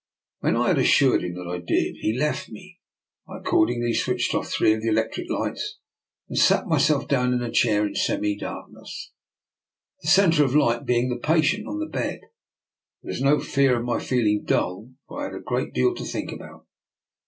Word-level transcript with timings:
"When 0.39 0.57
I 0.57 0.69
had 0.69 0.79
assured 0.79 1.23
him 1.23 1.35
that 1.35 1.47
I 1.47 1.59
did, 1.59 1.97
he 1.97 2.17
left 2.17 2.49
me. 2.49 2.79
I 3.29 3.37
accordingly 3.37 3.93
switched 3.93 4.31
oflf 4.31 4.47
three 4.47 4.73
of 4.73 4.81
the 4.81 4.87
electric 4.89 5.29
lights, 5.29 5.77
and 6.27 6.35
sat 6.39 6.65
myself 6.65 7.07
down 7.07 7.33
in 7.35 7.43
a 7.43 7.51
chair 7.51 7.85
in 7.85 7.93
semi 7.93 8.35
darkness, 8.35 9.11
the 10.01 10.07
centre 10.07 10.43
of 10.43 10.55
light 10.55 10.87
be 10.87 10.97
ing 10.97 11.09
the 11.09 11.17
patient 11.17 11.67
on 11.67 11.77
the 11.77 11.85
bed. 11.85 12.21
There 13.03 13.11
was 13.11 13.21
no 13.21 13.39
fear 13.39 13.77
of 13.77 13.85
my 13.85 13.99
feeling 13.99 14.43
dull, 14.43 14.89
for 15.07 15.21
I 15.21 15.25
had 15.25 15.35
a 15.35 15.39
great 15.39 15.71
deal 15.71 15.93
to 15.93 16.03
think 16.03 16.31
about. 16.31 16.65